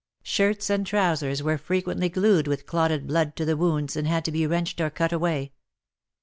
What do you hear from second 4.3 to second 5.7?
be wrenched or cut away.